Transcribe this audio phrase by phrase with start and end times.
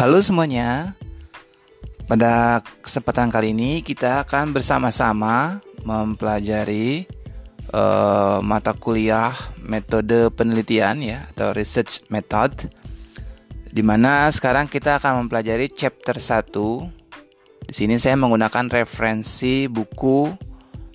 [0.00, 0.96] Halo semuanya.
[2.08, 7.04] Pada kesempatan kali ini kita akan bersama-sama mempelajari
[7.68, 12.72] uh, mata kuliah metode penelitian ya atau research method
[13.68, 16.48] di mana sekarang kita akan mempelajari chapter 1.
[17.68, 20.32] Di sini saya menggunakan referensi buku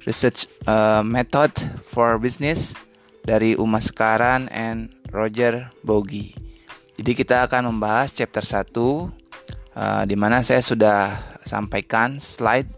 [0.09, 1.53] Research uh, Method
[1.85, 2.73] for Business
[3.21, 6.54] dari Uma Sekaran and Roger Bogi.
[6.95, 12.71] Jadi kita akan membahas chapter 1 uh, di mana saya sudah sampaikan slide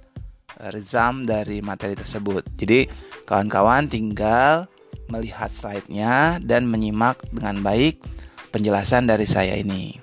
[0.57, 2.41] uh, resum dari materi tersebut.
[2.57, 2.89] Jadi
[3.29, 4.65] kawan-kawan tinggal
[5.07, 8.01] melihat slide-nya dan menyimak dengan baik
[8.49, 9.95] penjelasan dari saya ini.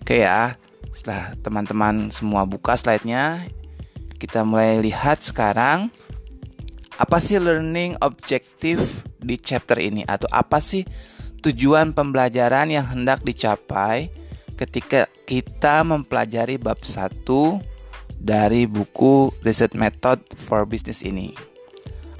[0.00, 0.54] Oke ya,
[0.94, 3.44] setelah teman-teman semua buka slide-nya,
[4.16, 5.90] kita mulai lihat sekarang
[7.00, 10.84] apa sih learning objective di chapter ini atau apa sih
[11.40, 14.12] tujuan pembelajaran yang hendak dicapai
[14.60, 17.24] ketika kita mempelajari bab 1
[18.20, 21.32] dari buku Research Method for Business ini.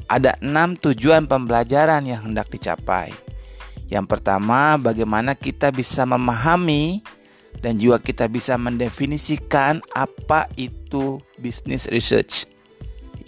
[0.08, 3.12] Ada enam tujuan pembelajaran yang hendak dicapai.
[3.86, 7.04] Yang pertama, bagaimana kita bisa memahami
[7.60, 12.48] dan juga kita bisa mendefinisikan apa itu business research.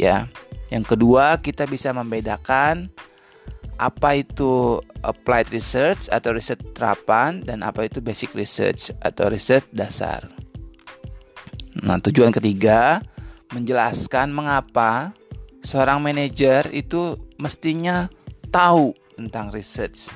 [0.00, 0.26] Ya.
[0.72, 2.88] Yang kedua, kita bisa membedakan
[3.78, 10.28] apa itu applied research atau riset terapan dan apa itu basic research atau riset dasar.
[11.82, 13.00] Nah, tujuan ketiga
[13.52, 15.16] menjelaskan mengapa
[15.64, 18.12] seorang manajer itu mestinya
[18.52, 20.12] tahu tentang research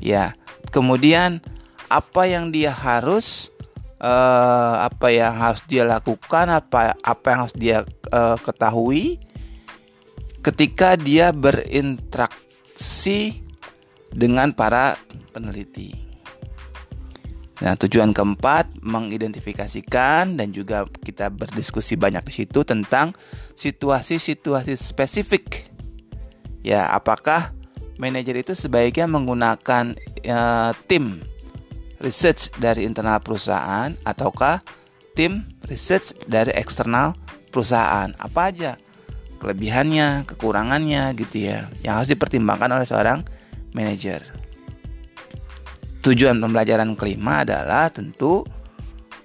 [0.00, 0.32] Ya,
[0.72, 1.44] kemudian
[1.92, 3.52] apa yang dia harus
[4.00, 9.20] uh, apa yang harus dia lakukan, apa apa yang harus dia uh, ketahui
[10.40, 12.49] ketika dia berinteraksi
[14.10, 14.96] dengan para
[15.30, 16.10] peneliti.
[17.60, 23.12] Nah, tujuan keempat mengidentifikasikan dan juga kita berdiskusi banyak di situ tentang
[23.52, 25.68] situasi-situasi spesifik.
[26.64, 27.52] Ya, apakah
[28.00, 29.92] manajer itu sebaiknya menggunakan
[30.24, 31.20] uh, tim
[32.00, 34.64] research dari internal perusahaan ataukah
[35.12, 37.12] tim research dari eksternal
[37.52, 38.72] perusahaan apa aja
[39.40, 43.24] kelebihannya kekurangannya gitu ya yang harus dipertimbangkan oleh seorang
[43.72, 44.22] manajer
[46.04, 48.44] tujuan pembelajaran kelima adalah tentu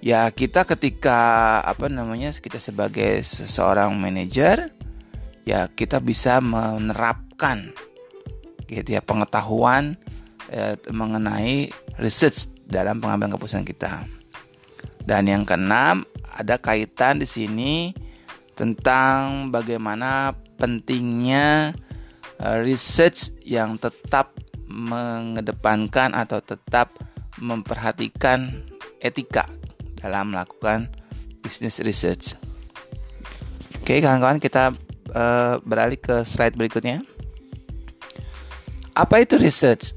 [0.00, 4.72] ya kita ketika apa namanya kita sebagai seseorang manajer
[5.46, 7.70] ya kita bisa menerapkan
[8.66, 9.94] gitu ya pengetahuan
[10.50, 11.70] eh, mengenai
[12.02, 14.02] research dalam pengambilan keputusan kita.
[15.06, 16.02] Dan yang keenam
[16.34, 17.94] ada kaitan di sini
[18.56, 21.76] tentang bagaimana pentingnya
[22.40, 24.32] eh, research yang tetap
[24.66, 26.90] mengedepankan atau tetap
[27.38, 28.50] memperhatikan
[28.98, 29.46] etika
[30.00, 30.90] dalam melakukan
[31.44, 32.34] business research.
[33.78, 34.74] Oke, kawan-kawan kita
[35.14, 37.06] uh, beralih ke slide berikutnya.
[38.96, 39.94] Apa itu research?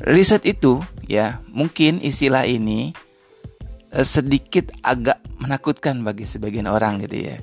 [0.00, 2.96] Riset itu ya mungkin istilah ini
[3.92, 7.38] eh, sedikit agak menakutkan bagi sebagian orang gitu ya.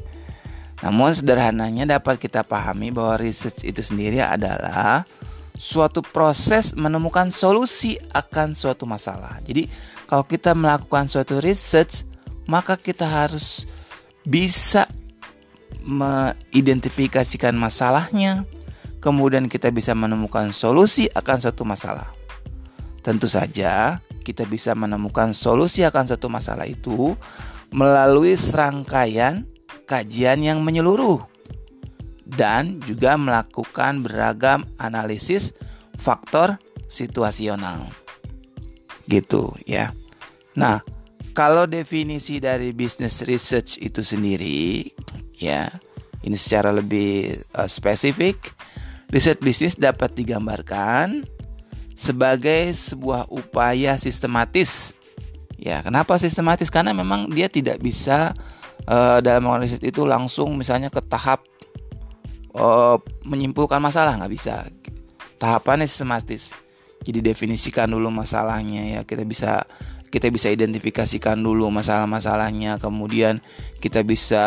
[0.85, 5.03] Namun sederhananya dapat kita pahami bahwa research itu sendiri adalah
[5.57, 9.41] suatu proses menemukan solusi akan suatu masalah.
[9.41, 9.65] Jadi
[10.05, 12.05] kalau kita melakukan suatu research
[12.45, 13.65] maka kita harus
[14.21, 14.85] bisa
[15.83, 18.45] mengidentifikasikan masalahnya,
[19.01, 22.11] kemudian kita bisa menemukan solusi akan suatu masalah.
[23.01, 27.15] Tentu saja, kita bisa menemukan solusi akan suatu masalah itu
[27.71, 29.43] melalui serangkaian
[29.87, 31.23] kajian yang menyeluruh
[32.27, 35.55] dan juga melakukan beragam analisis
[35.95, 36.59] faktor
[36.91, 37.87] situasional.
[39.07, 39.95] Gitu ya.
[40.59, 40.83] Nah,
[41.37, 44.89] kalau definisi dari business research itu sendiri
[45.37, 45.69] ya
[46.25, 48.57] ini secara lebih uh, spesifik
[49.13, 51.23] riset bisnis dapat digambarkan
[51.93, 54.97] sebagai sebuah upaya sistematis
[55.67, 56.71] ya kenapa sistematis?
[56.71, 58.31] Karena memang dia tidak bisa
[58.87, 61.43] uh, dalam riset itu langsung misalnya ke tahap
[62.55, 62.97] uh,
[63.27, 64.65] menyimpulkan masalah nggak bisa.
[65.37, 66.55] Tahapannya sistematis.
[67.05, 69.01] Jadi definisikan dulu masalahnya ya.
[69.05, 69.67] Kita bisa
[70.07, 72.81] kita bisa identifikasikan dulu masalah-masalahnya.
[72.81, 73.43] Kemudian
[73.83, 74.43] kita bisa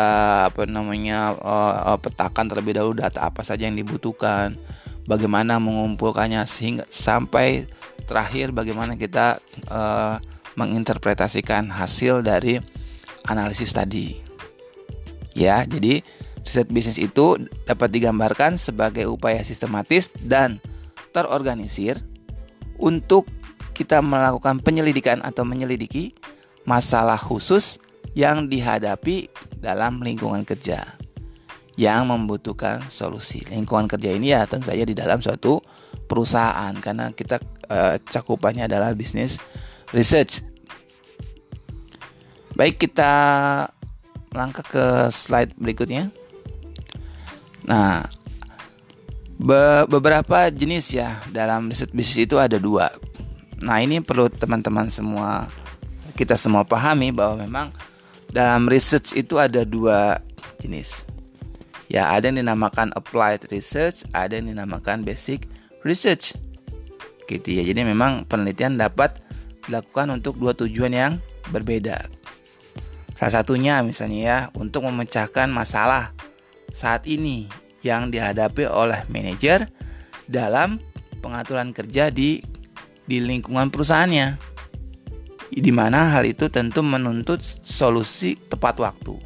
[0.51, 4.59] apa namanya uh, petakan terlebih dahulu data apa saja yang dibutuhkan.
[5.07, 7.65] Bagaimana mengumpulkannya sehingga sampai
[8.05, 9.41] terakhir bagaimana kita
[9.71, 10.21] uh,
[10.59, 12.59] menginterpretasikan hasil dari
[13.27, 14.17] analisis tadi
[15.37, 16.03] ya jadi
[16.41, 17.37] riset bisnis itu
[17.69, 20.57] dapat digambarkan sebagai upaya sistematis dan
[21.13, 22.01] terorganisir
[22.81, 23.29] untuk
[23.77, 26.17] kita melakukan penyelidikan atau menyelidiki
[26.65, 27.77] masalah khusus
[28.17, 29.31] yang dihadapi
[29.61, 30.83] dalam lingkungan kerja
[31.79, 33.41] yang membutuhkan solusi.
[33.47, 35.63] Lingkungan kerja ini ya tentu saja di dalam suatu
[36.05, 37.39] perusahaan karena kita
[37.71, 39.39] uh, cakupannya adalah bisnis
[39.95, 40.43] research.
[42.55, 43.13] Baik kita
[44.31, 46.11] melangkah ke slide berikutnya.
[47.67, 48.03] Nah,
[49.41, 52.91] be beberapa jenis ya dalam riset bisnis itu ada dua.
[53.61, 55.45] Nah ini perlu teman-teman semua
[56.17, 57.67] kita semua pahami bahwa memang
[58.31, 60.21] dalam research itu ada dua
[60.61, 61.05] jenis.
[61.91, 65.43] Ya, ada yang dinamakan applied research, ada yang dinamakan basic
[65.83, 66.39] research.
[67.27, 67.67] Gitu ya.
[67.67, 69.11] Jadi memang penelitian dapat
[69.67, 71.13] dilakukan untuk dua tujuan yang
[71.49, 72.07] berbeda.
[73.17, 76.15] Salah satunya misalnya ya untuk memecahkan masalah
[76.73, 77.45] saat ini
[77.85, 79.69] yang dihadapi oleh manajer
[80.25, 80.81] dalam
[81.21, 82.41] pengaturan kerja di
[83.05, 84.49] di lingkungan perusahaannya.
[85.51, 89.19] Di mana hal itu tentu menuntut solusi tepat waktu.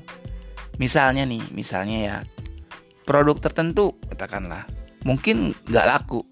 [0.82, 2.16] Misalnya nih, misalnya ya
[3.06, 4.66] produk tertentu katakanlah
[5.06, 6.26] mungkin nggak laku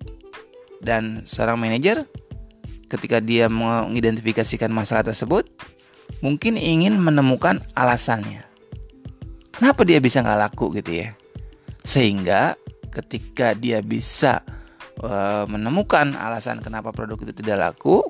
[0.81, 2.09] dan seorang manajer
[2.93, 5.49] ketika dia mengidentifikasikan masalah tersebut
[6.21, 8.45] mungkin ingin menemukan alasannya.
[9.53, 11.09] Kenapa dia bisa nggak laku gitu ya?
[11.81, 12.53] Sehingga
[12.93, 14.45] ketika dia bisa
[15.01, 18.05] uh, menemukan alasan kenapa produk itu tidak laku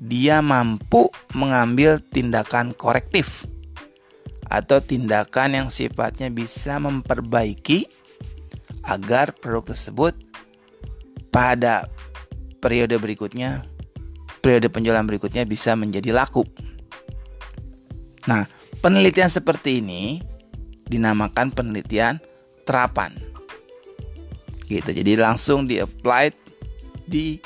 [0.00, 3.44] dia mampu mengambil tindakan korektif
[4.48, 7.84] atau tindakan yang sifatnya bisa memperbaiki
[8.88, 10.16] agar produk tersebut
[11.28, 11.86] pada
[12.58, 13.62] periode berikutnya,
[14.40, 16.42] periode penjualan berikutnya bisa menjadi laku.
[18.26, 18.44] Nah,
[18.80, 20.20] penelitian seperti ini
[20.88, 22.18] dinamakan penelitian
[22.66, 23.14] terapan.
[24.66, 24.90] Gitu.
[24.90, 26.34] Jadi langsung di applied
[27.06, 27.38] di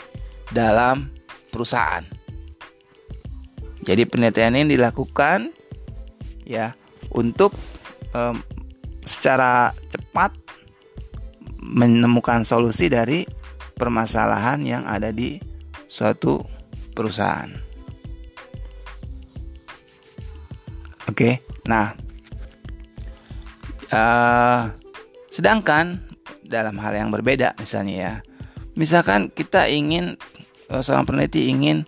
[0.50, 1.10] dalam
[1.50, 2.04] perusahaan.
[3.84, 5.52] Jadi penelitian ini dilakukan
[6.48, 6.72] ya
[7.12, 7.52] untuk
[8.16, 8.40] um,
[9.04, 10.32] secara cepat
[11.60, 13.28] menemukan solusi dari
[13.76, 15.36] permasalahan yang ada di
[15.88, 16.53] suatu
[16.94, 17.50] perusahaan.
[21.04, 21.92] Oke, nah,
[23.92, 24.72] uh,
[25.28, 26.00] sedangkan
[26.46, 28.14] dalam hal yang berbeda, misalnya ya,
[28.72, 30.16] misalkan kita ingin
[30.72, 31.84] uh, seorang peneliti ingin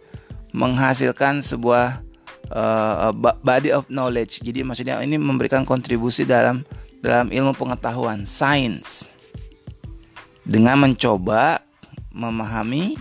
[0.52, 2.04] menghasilkan sebuah
[2.52, 3.10] uh,
[3.42, 4.44] body of knowledge.
[4.44, 6.62] Jadi maksudnya ini memberikan kontribusi dalam
[7.00, 9.08] dalam ilmu pengetahuan, sains.
[10.46, 11.58] Dengan mencoba
[12.14, 12.94] memahami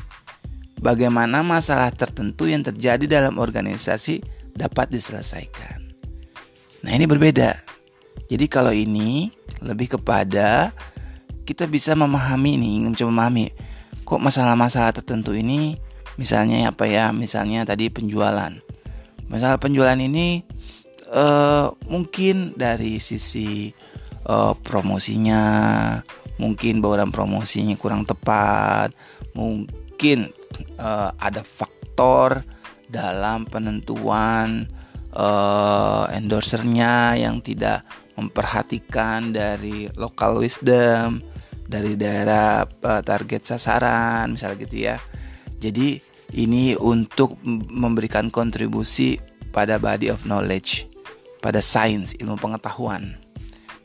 [0.79, 4.23] bagaimana masalah tertentu yang terjadi dalam organisasi
[4.55, 5.83] dapat diselesaikan.
[6.85, 7.57] Nah, ini berbeda.
[8.25, 9.29] Jadi kalau ini
[9.61, 10.73] lebih kepada
[11.45, 13.45] kita bisa memahami nih, mencoba memahami
[14.05, 15.77] kok masalah-masalah tertentu ini
[16.17, 18.53] misalnya apa ya, misalnya tadi penjualan
[19.29, 20.45] masalah penjualan ini
[21.09, 23.73] uh, mungkin dari sisi
[24.29, 25.41] uh, promosinya
[26.37, 28.93] mungkin bauran promosinya kurang tepat
[29.33, 29.71] mungkin
[30.79, 32.43] uh, ada faktor
[32.85, 34.69] dalam penentuan
[35.15, 37.83] uh, endorsernya yang tidak
[38.15, 41.19] memperhatikan dari local wisdom
[41.65, 44.97] dari daerah uh, target sasaran misalnya gitu ya
[45.59, 45.99] jadi
[46.35, 49.21] ini untuk memberikan kontribusi
[49.53, 50.89] pada body of knowledge,
[51.39, 53.15] pada sains, ilmu pengetahuan.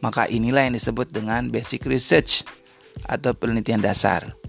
[0.00, 2.42] Maka inilah yang disebut dengan basic research
[3.04, 4.39] atau penelitian dasar.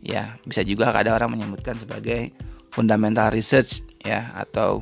[0.00, 2.32] Ya, bisa juga ada orang menyebutkan sebagai
[2.72, 4.80] fundamental research ya atau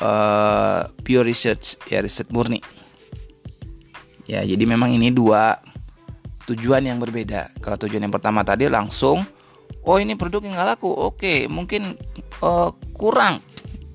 [0.00, 2.64] uh, pure research ya riset murni.
[4.24, 5.60] Ya, jadi memang ini dua
[6.48, 7.52] tujuan yang berbeda.
[7.60, 9.20] Kalau tujuan yang pertama tadi langsung
[9.84, 11.94] oh ini produk yang nggak laku oke mungkin
[12.40, 13.40] uh, kurang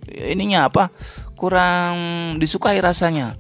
[0.10, 0.94] ininya apa
[1.34, 1.98] kurang
[2.38, 3.36] disukai rasanya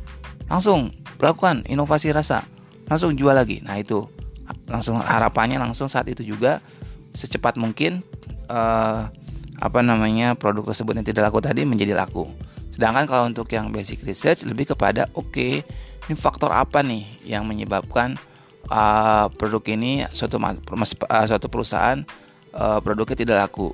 [0.49, 0.89] langsung
[1.21, 2.45] lakukan inovasi rasa
[2.89, 4.05] langsung jual lagi nah itu
[4.65, 6.61] langsung harapannya langsung saat itu juga
[7.19, 7.99] secepat mungkin
[8.47, 9.11] uh,
[9.59, 12.31] apa namanya produk tersebut yang tidak laku tadi menjadi laku
[12.71, 15.67] sedangkan kalau untuk yang basic research lebih kepada oke okay,
[16.07, 18.15] ini faktor apa nih yang menyebabkan
[18.71, 22.01] uh, produk ini suatu uh, suatu perusahaan
[22.53, 23.73] uh, produknya tidak laku.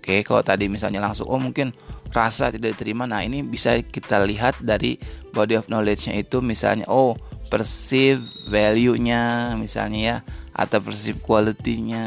[0.00, 1.74] Oke, kalau tadi misalnya langsung oh mungkin
[2.14, 3.10] rasa tidak diterima.
[3.10, 4.98] Nah, ini bisa kita lihat dari
[5.34, 10.16] body of knowledge-nya itu misalnya oh perceive value-nya misalnya ya
[10.56, 12.06] atau perceive quality-nya.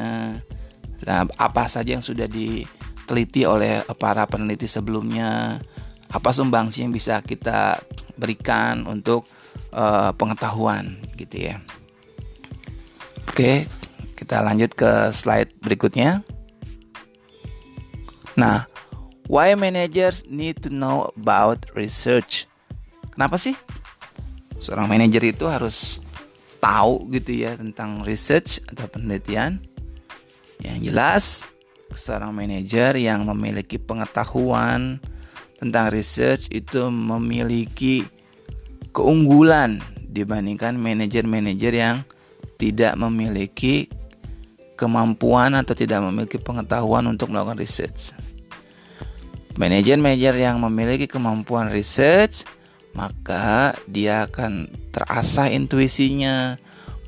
[1.05, 5.61] Nah, apa saja yang sudah diteliti oleh para peneliti sebelumnya?
[6.09, 7.77] Apa sumbangsi yang bisa kita
[8.17, 9.29] berikan untuk
[9.71, 11.61] uh, pengetahuan gitu ya.
[13.29, 13.69] Oke,
[14.17, 16.25] kita lanjut ke slide berikutnya.
[18.35, 18.65] Nah,
[19.29, 22.49] why managers need to know about research?
[23.13, 23.53] Kenapa sih
[24.59, 26.03] seorang manajer itu harus
[26.59, 29.63] tahu gitu ya tentang research atau penelitian?
[30.59, 31.23] Yang jelas,
[31.95, 34.99] seorang manajer yang memiliki pengetahuan
[35.57, 38.03] tentang research itu memiliki
[38.91, 41.97] keunggulan dibandingkan manajer-manajer yang
[42.59, 43.87] tidak memiliki
[44.79, 48.15] kemampuan atau tidak memiliki pengetahuan untuk melakukan research.
[49.59, 52.47] Manajer-manajer yang memiliki kemampuan research,
[52.99, 56.59] maka dia akan terasah intuisinya,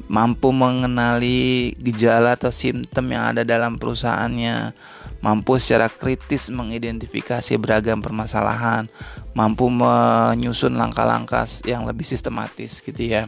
[0.07, 4.71] mampu mengenali gejala atau simptom yang ada dalam perusahaannya,
[5.19, 8.87] mampu secara kritis mengidentifikasi beragam permasalahan,
[9.35, 13.27] mampu menyusun langkah-langkah yang lebih sistematis gitu ya.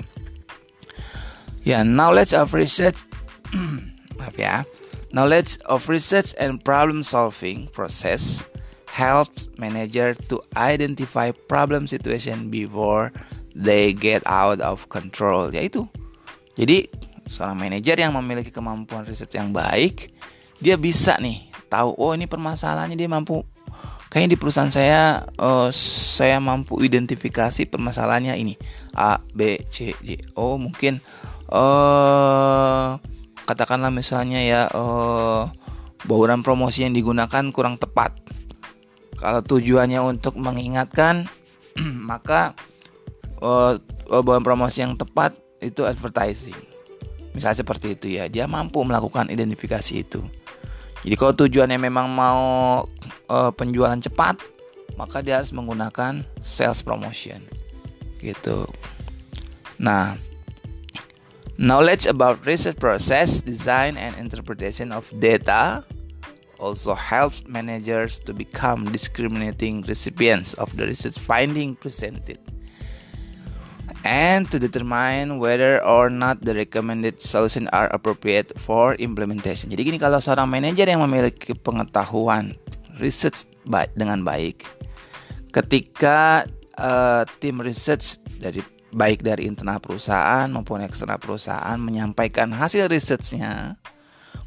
[1.67, 3.03] Ya, knowledge of research
[4.20, 4.63] maaf ya.
[5.12, 8.48] Knowledge of research and problem solving process
[8.94, 13.10] helps manager to identify problem situation before
[13.58, 15.90] they get out of control yaitu
[16.54, 16.86] jadi
[17.26, 20.14] seorang manajer yang memiliki kemampuan riset yang baik
[20.62, 23.42] dia bisa nih tahu oh ini permasalahannya dia mampu
[24.14, 28.54] kayaknya di perusahaan saya uh, saya mampu identifikasi permasalahannya ini
[28.94, 31.02] A B C D oh mungkin
[31.50, 33.02] uh,
[33.50, 35.50] katakanlah misalnya ya uh,
[36.06, 38.12] bauran promosi yang digunakan kurang tepat.
[39.24, 41.32] Kalau tujuannya untuk mengingatkan,
[42.12, 42.51] maka
[43.39, 43.80] uh,
[44.20, 45.32] bauran promosi yang tepat
[45.63, 46.60] itu advertising.
[47.32, 50.20] Misalnya seperti itu ya, dia mampu melakukan identifikasi itu.
[51.08, 52.44] Jadi kalau tujuannya memang mau
[53.32, 54.44] uh, penjualan cepat,
[55.00, 57.39] maka dia harus menggunakan sales promotion.
[58.20, 58.68] Gitu.
[59.80, 60.20] Nah,
[61.53, 65.86] Knowledge about research process, design, and interpretation of data
[66.63, 72.39] also helps managers to become discriminating recipients of the research finding presented
[74.08, 79.67] and to determine whether or not the recommended solution are appropriate for implementation.
[79.67, 82.55] Jadi gini kalau seorang manajer yang memiliki pengetahuan
[83.03, 84.63] research baik dengan baik
[85.51, 86.48] ketika
[86.79, 88.60] uh, tim research dari
[88.93, 93.82] baik dari internal perusahaan maupun eksternal perusahaan menyampaikan hasil risetnya,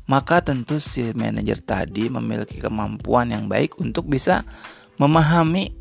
[0.07, 4.47] maka tentu si manajer tadi memiliki kemampuan yang baik untuk bisa
[5.03, 5.75] memahami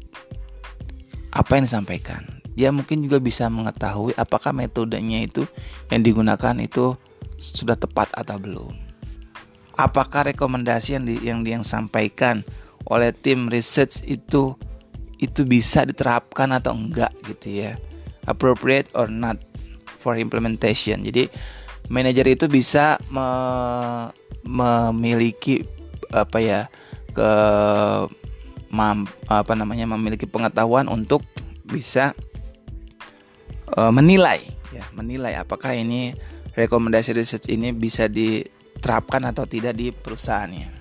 [1.30, 2.22] apa yang disampaikan.
[2.56, 5.44] Dia mungkin juga bisa mengetahui apakah metodenya itu
[5.92, 6.96] yang digunakan itu
[7.38, 8.74] sudah tepat atau belum.
[9.76, 12.48] Apakah rekomendasi yang di, yang disampaikan
[12.88, 14.56] oleh tim research itu
[15.20, 17.72] itu bisa diterapkan atau enggak gitu ya
[18.26, 19.36] appropriate or not
[20.00, 21.04] for implementation.
[21.04, 21.28] Jadi
[21.90, 23.28] manajer itu bisa me
[24.46, 25.66] memiliki
[26.14, 26.62] apa ya
[27.16, 27.32] ke
[29.32, 31.24] apa namanya memiliki pengetahuan untuk
[31.66, 32.12] bisa
[33.74, 34.44] uh, menilai
[34.76, 36.14] ya menilai apakah ini
[36.56, 40.72] rekomendasi research ini bisa diterapkan atau tidak di perusahaannya.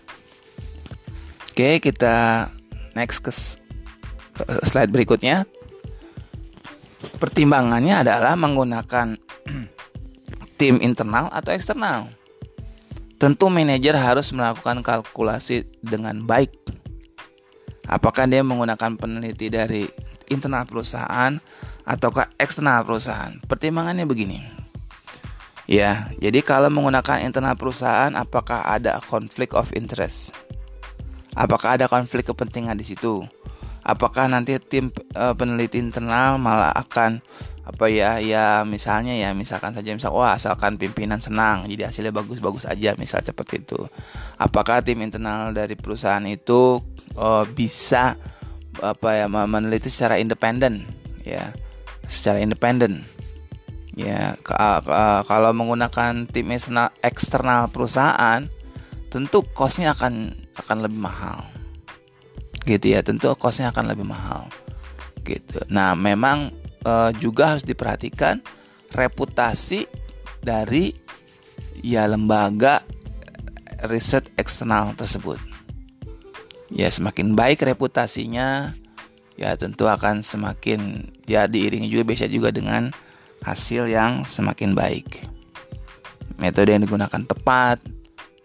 [1.54, 2.50] Oke, kita
[2.98, 3.30] next ke
[4.66, 5.46] slide berikutnya
[7.22, 9.14] pertimbangannya adalah menggunakan
[10.56, 12.10] tim internal atau eksternal.
[13.18, 16.50] Tentu manajer harus melakukan kalkulasi dengan baik.
[17.88, 19.84] Apakah dia menggunakan peneliti dari
[20.32, 21.36] internal perusahaan
[21.84, 23.36] ataukah eksternal perusahaan?
[23.44, 24.40] Pertimbangannya begini.
[25.64, 30.36] Ya, jadi kalau menggunakan internal perusahaan apakah ada konflik of interest?
[31.32, 33.24] Apakah ada konflik kepentingan di situ?
[33.84, 37.20] apakah nanti tim uh, peneliti internal malah akan
[37.64, 42.68] apa ya ya misalnya ya misalkan saja misal wah asalkan pimpinan senang jadi hasilnya bagus-bagus
[42.68, 43.80] aja misal seperti itu
[44.36, 46.84] apakah tim internal dari perusahaan itu
[47.16, 48.20] uh, bisa
[48.84, 50.84] apa ya meneliti secara independen
[51.24, 51.56] ya
[52.08, 53.04] secara independen?
[53.94, 54.34] Ya
[55.24, 58.50] kalau menggunakan tim eksternal, eksternal perusahaan
[59.08, 61.46] tentu costnya akan akan lebih mahal.
[62.66, 64.50] Gitu ya tentu kosnya akan lebih mahal.
[65.22, 65.62] Gitu.
[65.70, 66.50] Nah memang
[66.84, 68.44] e, juga harus diperhatikan
[68.92, 69.88] reputasi
[70.44, 70.92] dari
[71.80, 72.84] ya lembaga
[73.88, 75.40] riset eksternal tersebut
[76.70, 78.76] ya semakin baik reputasinya
[79.34, 82.94] ya tentu akan semakin ya diiringi juga bisa juga dengan
[83.42, 85.26] hasil yang semakin baik
[86.38, 87.82] metode yang digunakan tepat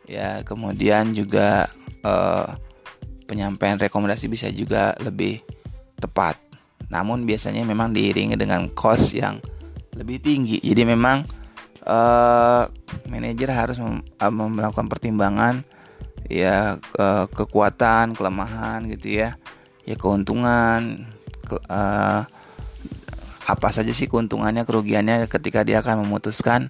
[0.09, 1.69] ya kemudian juga
[2.01, 2.57] uh,
[3.29, 5.45] penyampaian rekomendasi bisa juga lebih
[6.01, 6.41] tepat.
[6.89, 9.41] Namun biasanya memang diiringi dengan cost yang
[9.93, 10.61] lebih tinggi.
[10.61, 11.25] Jadi memang
[11.85, 12.63] uh,
[13.09, 15.65] manajer harus mem uh, melakukan pertimbangan
[16.29, 19.33] ya ke kekuatan kelemahan gitu ya
[19.81, 21.09] ya keuntungan
[21.41, 22.21] ke, uh,
[23.49, 26.69] apa saja sih keuntungannya kerugiannya ketika dia akan memutuskan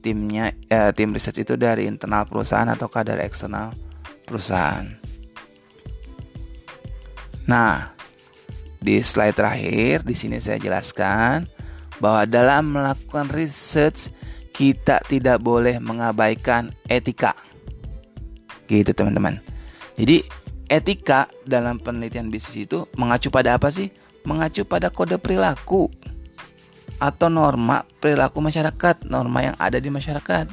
[0.00, 3.76] timnya eh, tim riset itu dari internal perusahaan ataukah dari eksternal
[4.24, 4.88] perusahaan.
[7.44, 7.92] Nah,
[8.84, 11.48] di slide terakhir di sini saya jelaskan
[12.04, 14.12] bahwa dalam melakukan research
[14.52, 17.32] kita tidak boleh mengabaikan etika.
[18.68, 19.40] Gitu teman-teman.
[19.96, 20.20] Jadi
[20.68, 23.88] etika dalam penelitian bisnis itu mengacu pada apa sih?
[24.28, 25.88] Mengacu pada kode perilaku
[27.00, 30.46] atau norma perilaku masyarakat, norma yang ada di masyarakat.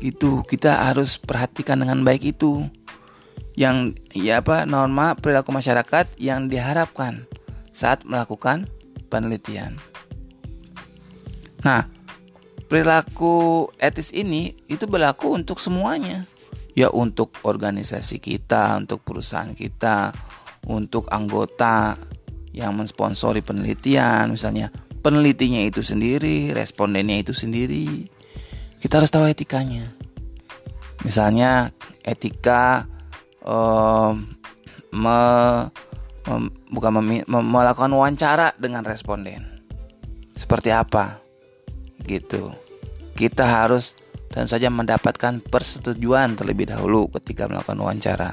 [0.00, 2.64] Itu kita harus perhatikan dengan baik itu.
[3.54, 7.30] Yang ya apa norma perilaku masyarakat yang diharapkan
[7.74, 8.70] saat melakukan
[9.10, 9.76] penelitian.
[11.66, 11.90] Nah,
[12.70, 16.24] perilaku etis ini itu berlaku untuk semuanya.
[16.74, 20.10] Ya untuk organisasi kita, untuk perusahaan kita,
[20.66, 21.94] untuk anggota
[22.54, 24.70] yang mensponsori penelitian misalnya
[25.02, 28.08] penelitinya itu sendiri, respondennya itu sendiri.
[28.80, 29.92] Kita harus tahu etikanya.
[31.04, 31.68] Misalnya
[32.00, 32.88] etika
[33.44, 34.24] um,
[34.96, 35.18] me,
[36.28, 39.64] mem, bukan mem, mem, melakukan wawancara dengan responden.
[40.34, 41.22] Seperti apa?
[42.04, 42.50] Gitu.
[43.14, 43.94] Kita harus
[44.28, 48.32] tentu saja mendapatkan persetujuan terlebih dahulu ketika melakukan wawancara.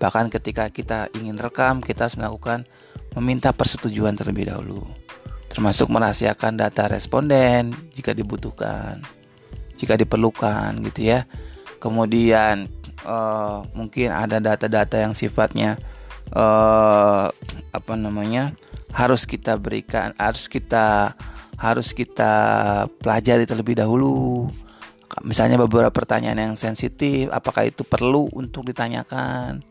[0.00, 2.64] Bahkan ketika kita ingin rekam, kita harus melakukan
[3.12, 4.98] meminta persetujuan terlebih dahulu
[5.58, 9.02] termasuk merahasiakan data responden jika dibutuhkan,
[9.74, 11.26] jika diperlukan gitu ya.
[11.82, 12.68] Kemudian
[13.02, 15.80] uh, mungkin ada data-data yang sifatnya
[16.32, 17.28] uh,
[17.72, 18.56] apa namanya
[18.92, 21.14] harus kita berikan, harus kita
[21.58, 22.32] harus kita
[23.02, 24.48] pelajari terlebih dahulu.
[25.26, 29.66] Misalnya beberapa pertanyaan yang sensitif, apakah itu perlu untuk ditanyakan?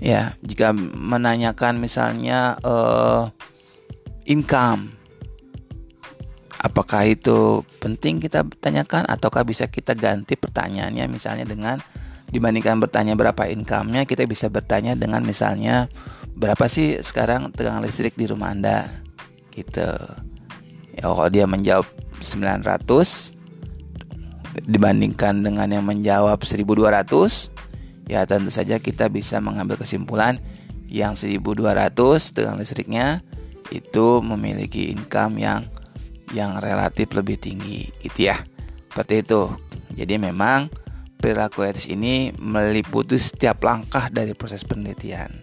[0.00, 3.28] Ya, jika menanyakan misalnya uh,
[4.24, 4.92] income.
[6.56, 11.78] Apakah itu penting kita tanyakan ataukah bisa kita ganti pertanyaannya misalnya dengan
[12.36, 15.88] dibandingkan bertanya berapa income-nya kita bisa bertanya dengan misalnya
[16.36, 18.84] berapa sih sekarang tegangan listrik di rumah Anda?
[19.56, 19.88] Gitu.
[20.96, 21.88] Ya kalau dia menjawab
[22.20, 23.32] 900
[24.68, 30.40] dibandingkan dengan yang menjawab 1200 ya tentu saja kita bisa mengambil kesimpulan
[30.88, 31.92] yang 1200
[32.32, 33.20] tegangan listriknya
[33.74, 35.60] itu memiliki income yang
[36.34, 38.38] yang relatif lebih tinggi gitu ya.
[38.90, 39.42] Seperti itu.
[39.96, 40.70] Jadi memang
[41.18, 45.42] perilaku etis ini meliputi setiap langkah dari proses penelitian.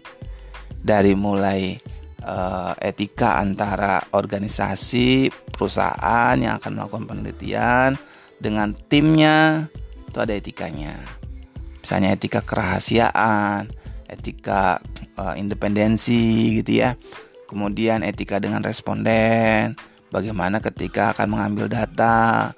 [0.84, 1.76] Dari mulai
[2.24, 7.96] uh, etika antara organisasi perusahaan yang akan melakukan penelitian
[8.38, 9.68] dengan timnya
[10.08, 10.96] itu ada etikanya.
[11.80, 14.78] Misalnya etika kerahasiaan etika
[15.18, 16.94] uh, independensi gitu ya.
[17.50, 19.76] Kemudian etika dengan responden,
[20.10, 22.50] bagaimana ketika akan mengambil data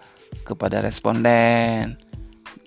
[0.47, 1.99] kepada responden,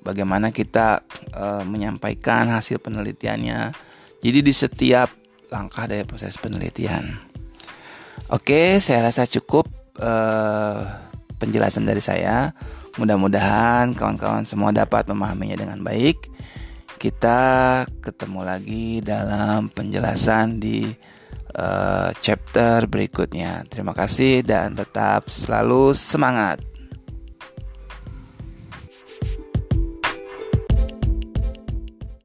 [0.03, 3.73] bagaimana kita e, menyampaikan hasil penelitiannya.
[4.19, 5.09] Jadi di setiap
[5.49, 7.03] langkah dari proses penelitian.
[8.29, 10.11] Oke, saya rasa cukup e,
[11.39, 12.51] penjelasan dari saya.
[12.99, 16.27] Mudah-mudahan kawan-kawan semua dapat memahaminya dengan baik.
[16.99, 17.39] Kita
[18.03, 20.83] ketemu lagi dalam penjelasan di
[21.55, 23.63] uh, chapter berikutnya.
[23.71, 26.68] Terima kasih dan tetap selalu semangat.